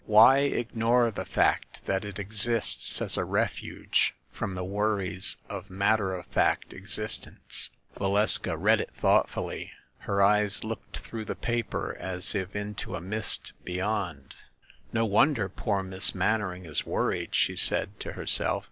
Why 0.07 0.39
ignore 0.39 1.11
the 1.11 1.25
fact 1.25 1.85
that 1.85 2.03
it 2.03 2.17
exists 2.17 3.03
as 3.03 3.17
a 3.17 3.23
refuge 3.23 4.15
from 4.31 4.55
the 4.55 4.63
worries 4.63 5.37
of 5.47 5.69
matter 5.69 6.15
of 6.15 6.25
fact 6.25 6.73
existence 6.73 7.69
‚ÄĒ" 7.93 7.99
Valeska 7.99 8.57
read 8.57 8.79
it 8.79 8.89
thoughtfully. 8.97 9.69
Her 9.99 10.23
eyes 10.23 10.63
looked 10.63 10.97
through 10.97 11.25
the 11.25 11.35
paper 11.35 11.95
as 11.99 12.33
if 12.33 12.55
into 12.55 12.95
a 12.95 12.99
mist 12.99 13.53
beyond. 13.63 14.33
"No 14.91 15.05
won 15.05 15.35
der 15.35 15.47
poor 15.47 15.83
Miss 15.83 16.15
Mannering 16.15 16.65
is 16.65 16.83
worried!" 16.83 17.35
she 17.35 17.55
said 17.55 17.99
to 17.99 18.13
her 18.13 18.25
self. 18.25 18.59